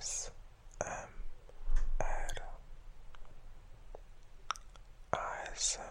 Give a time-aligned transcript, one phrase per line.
[0.00, 0.32] ASMR
[5.12, 5.89] ASMR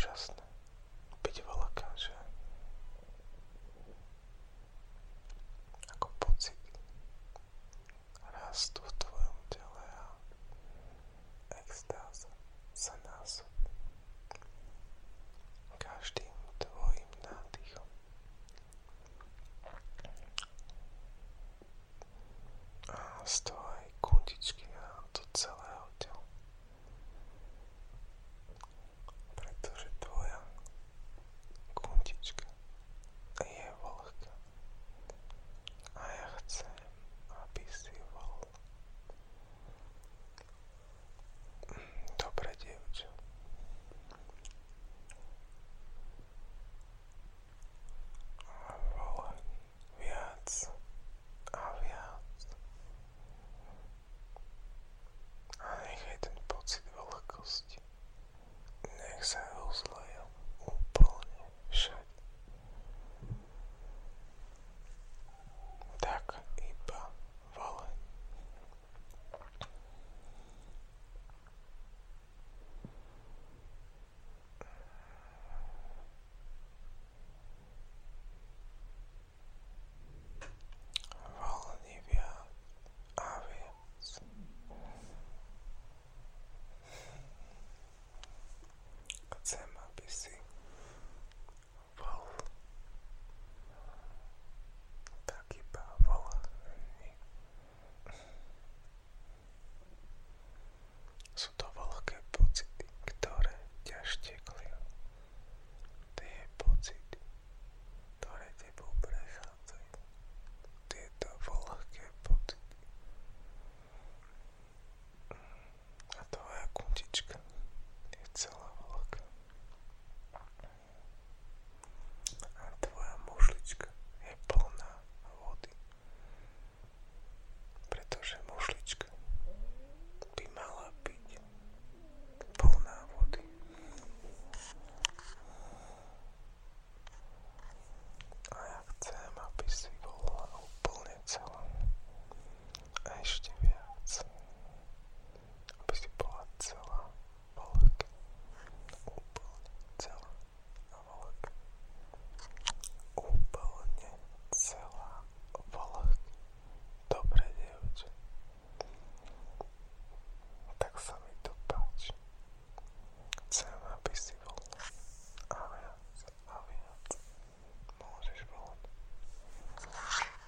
[0.00, 0.39] Úžasné,